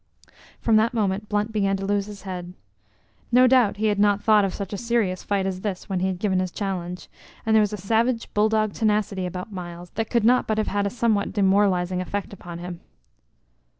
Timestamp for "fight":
5.21-5.45